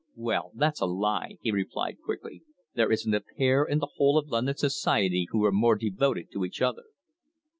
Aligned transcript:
"Well, 0.15 0.49
that's 0.55 0.81
a 0.81 0.87
lie," 0.87 1.37
he 1.41 1.51
replied 1.51 1.99
quickly. 2.03 2.41
"There 2.73 2.91
isn't 2.91 3.13
a 3.13 3.21
pair 3.37 3.63
in 3.63 3.77
the 3.77 3.89
whole 3.97 4.17
of 4.17 4.29
London 4.31 4.57
Society 4.57 5.27
who 5.29 5.45
are 5.45 5.51
more 5.51 5.75
devoted 5.75 6.31
to 6.31 6.43
each 6.43 6.59
other." 6.59 6.85